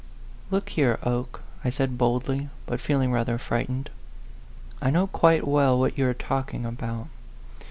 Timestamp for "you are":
5.95-6.15